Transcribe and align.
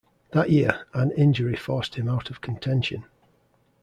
That 0.31 0.49
year, 0.49 0.87
an 0.95 1.11
injury 1.11 1.55
forced 1.55 1.93
him 1.93 2.09
out 2.09 2.31
of 2.31 2.41
contention. 2.41 3.05